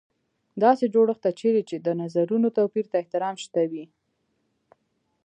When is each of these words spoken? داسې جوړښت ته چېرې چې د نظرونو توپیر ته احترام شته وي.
داسې 0.63 0.85
جوړښت 0.93 1.21
ته 1.25 1.31
چېرې 1.39 1.61
چې 1.69 1.75
د 1.79 1.87
نظرونو 2.01 2.47
توپیر 2.57 2.85
ته 2.91 2.95
احترام 3.01 3.35
شته 3.43 3.61
وي. 3.71 3.85